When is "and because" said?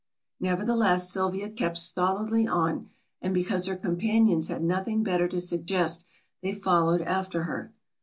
3.21-3.67